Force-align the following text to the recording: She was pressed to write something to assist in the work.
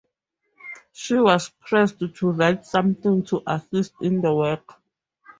She 0.93 1.13
was 1.13 1.49
pressed 1.59 1.99
to 1.99 2.31
write 2.31 2.65
something 2.65 3.23
to 3.25 3.43
assist 3.45 3.93
in 4.01 4.21
the 4.21 4.33
work. 4.33 4.81